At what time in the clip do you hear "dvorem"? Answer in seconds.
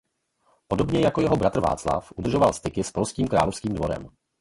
3.75-4.07